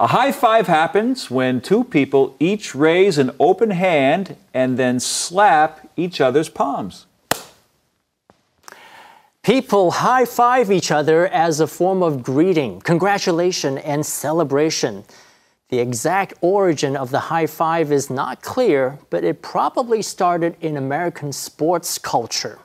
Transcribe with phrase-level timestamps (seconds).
[0.00, 5.90] A high five happens when two people each raise an open hand and then slap
[5.96, 7.06] each other's palms.
[9.42, 15.02] People high five each other as a form of greeting, congratulation, and celebration.
[15.68, 20.76] The exact origin of the high five is not clear, but it probably started in
[20.76, 22.60] American sports culture.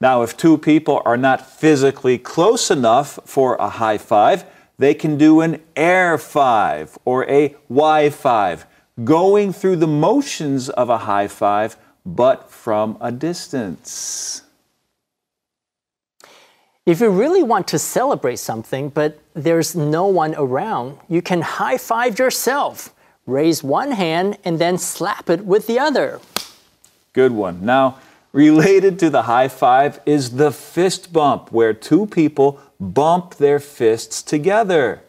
[0.00, 4.44] Now, if two people are not physically close enough for a high five,
[4.78, 8.66] they can do an air five or a Y five,
[9.02, 14.42] going through the motions of a high five, but from a distance.
[16.86, 21.78] If you really want to celebrate something, but there's no one around, you can high
[21.78, 22.94] five yourself.
[23.26, 26.20] Raise one hand and then slap it with the other.
[27.14, 27.64] Good one.
[27.64, 27.98] Now,
[28.32, 32.60] related to the high five is the fist bump, where two people
[32.92, 35.02] bump their fists together.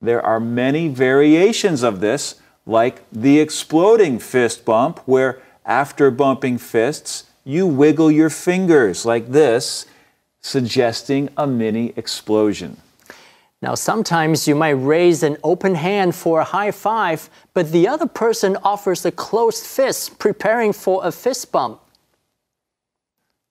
[0.00, 7.24] There are many variations of this, like the exploding fist bump, where after bumping fists,
[7.44, 9.86] you wiggle your fingers like this
[10.40, 12.76] suggesting a mini explosion.
[13.62, 18.06] Now, sometimes you might raise an open hand for a high five, but the other
[18.06, 21.80] person offers a closed fist, preparing for a fist bump.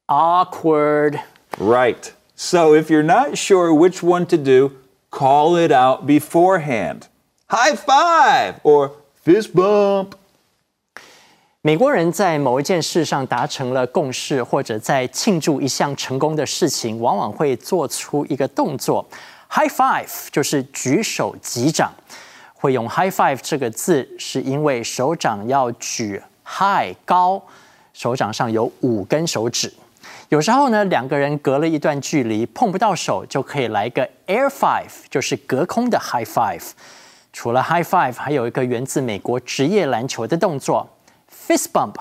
[0.07, 1.21] Awkward.
[1.59, 2.11] Right.
[2.38, 4.72] So if you're not sure which one to do,
[5.10, 7.02] call it out beforehand.
[7.48, 8.90] High five or
[9.24, 10.12] fist bump.
[11.60, 19.06] 美国人在某一件事上达成了共识，或者在庆祝一项成功的事情，往往会做出一个动作，
[19.48, 21.92] high five，就是举手击掌。
[22.52, 27.42] 会用 high five 这个字，是因为手掌要举 high 高，
[27.92, 29.72] 手掌上有五根手指。
[30.29, 36.71] 有时候呢，两个人隔了一段距离，碰不到手，就可以来个 air five，就是隔空的 high five。
[37.31, 40.87] 除了 high five，还有一个源自美国职业篮球的动作。
[41.47, 41.95] Fist bump，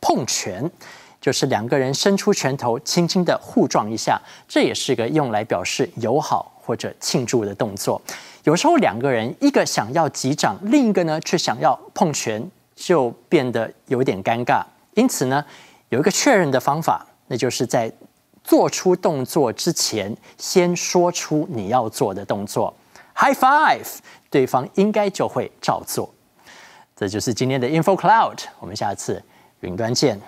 [0.00, 0.70] 碰拳，
[1.20, 8.00] 就是两个人伸出拳头，轻轻的互撞一下，这也是个用来表示友好或者庆祝的动作。
[8.44, 12.42] 有时候两个人一个想要击掌，另一个呢却想要碰拳，
[12.74, 14.62] 就变得有点尴尬。
[14.94, 15.44] 因此呢，
[15.90, 17.90] 有一个确认的方法，那就是在
[18.44, 22.74] 做出动作之前，先说出你要做的动作
[23.16, 23.86] ，High five，
[24.28, 26.12] 对方应该就会照做。
[26.94, 29.24] 这就是今天的 Info Cloud，我们下次
[29.60, 30.20] 云端见。